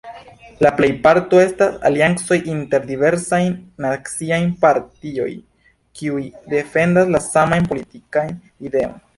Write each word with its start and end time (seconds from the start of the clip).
La 0.65 0.69
plejparto 0.77 1.41
estas 1.41 1.75
aliancoj 1.89 2.37
inter 2.53 2.87
diversajn 2.93 3.53
naciaj 3.85 4.39
partioj, 4.65 5.29
kiuj 6.01 6.25
defendas 6.55 7.17
la 7.19 7.25
samajn 7.31 7.73
politikajn 7.75 8.37
ideojn. 8.71 8.99